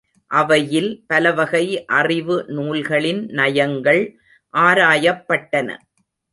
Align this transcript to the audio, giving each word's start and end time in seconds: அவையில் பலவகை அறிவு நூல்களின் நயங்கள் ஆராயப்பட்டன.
அவையில் 0.31 1.03
பலவகை 1.07 1.85
அறிவு 1.85 2.45
நூல்களின் 2.47 3.21
நயங்கள் 3.31 4.03
ஆராயப்பட்டன. 4.53 5.69